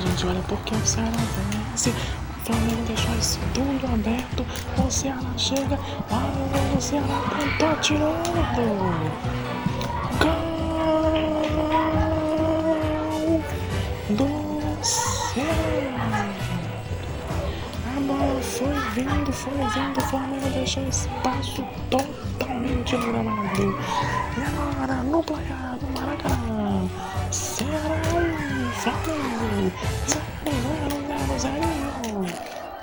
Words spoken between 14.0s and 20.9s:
do Ceará. A bola foi vindo, foi vindo. O Flamengo deixou